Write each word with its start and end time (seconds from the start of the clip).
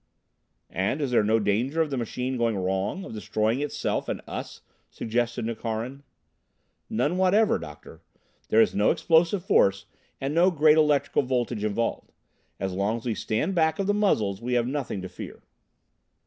"And 0.73 0.99
is 0.99 1.11
there 1.11 1.23
no 1.23 1.37
danger 1.37 1.79
of 1.79 1.91
the 1.91 1.95
machine 1.95 2.35
going 2.35 2.57
wrong 2.57 3.05
of 3.05 3.13
destroying 3.13 3.61
itself 3.61 4.09
and 4.09 4.19
us?" 4.25 4.61
suggested 4.89 5.45
Nukharin. 5.45 6.01
"None 6.89 7.19
whatever, 7.19 7.59
Doctor. 7.59 8.01
There 8.49 8.59
is 8.61 8.73
no 8.73 8.89
explosive 8.89 9.45
force 9.45 9.85
and 10.19 10.33
no 10.33 10.49
great 10.49 10.77
electrical 10.77 11.21
voltage 11.21 11.63
involved. 11.63 12.11
As 12.59 12.73
long 12.73 12.97
as 12.97 13.05
we 13.05 13.13
stand 13.13 13.53
back 13.53 13.77
of 13.77 13.85
the 13.85 13.93
muzzles 13.93 14.41
we 14.41 14.53
have 14.53 14.65
nothing 14.65 15.03
to 15.03 15.07
fear. 15.07 15.43